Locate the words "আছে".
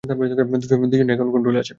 1.59-1.69